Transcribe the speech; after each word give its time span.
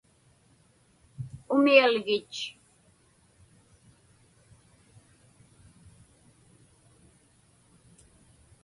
umialgit 1.53 2.35